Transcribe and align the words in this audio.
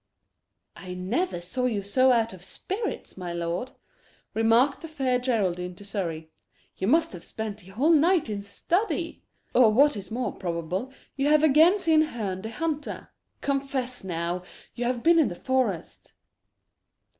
"I 0.75 0.95
never 0.95 1.39
saw 1.39 1.65
you 1.67 1.83
so 1.83 2.11
out 2.11 2.33
of 2.33 2.43
spirits, 2.43 3.17
my 3.17 3.33
lord," 3.33 3.69
remarked 4.33 4.81
the 4.81 4.87
Fair 4.87 5.19
Geraldine 5.19 5.75
to 5.75 5.85
Surrey; 5.85 6.31
"you 6.75 6.87
must 6.87 7.11
have 7.13 7.23
spent 7.23 7.59
the 7.59 7.67
whole 7.67 7.91
night 7.91 8.27
in 8.27 8.41
study 8.41 9.21
or 9.53 9.71
what 9.71 9.95
is 9.95 10.09
more 10.09 10.31
probable, 10.31 10.91
you 11.15 11.27
have 11.29 11.43
again 11.43 11.77
seen 11.77 12.01
Herne 12.01 12.41
the 12.41 12.49
Hunter. 12.49 13.09
Confess 13.41 14.03
now, 14.03 14.41
you 14.73 14.85
have 14.85 15.03
been 15.03 15.19
in 15.19 15.27
the 15.27 15.35
forest." 15.35 16.13